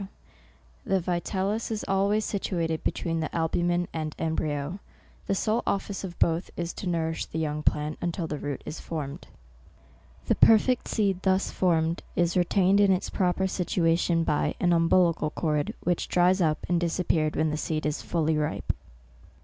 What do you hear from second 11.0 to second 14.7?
thus formed, is retained in its proper situation by